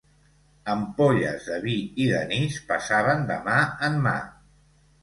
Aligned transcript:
Ampolles 0.73 1.45
de 1.51 1.59
vi 1.67 1.75
i 2.07 2.09
d'anís 2.15 2.59
passaven 2.73 3.25
de 3.33 3.41
mà 3.51 3.61
en 3.91 4.05
mà. 4.09 4.21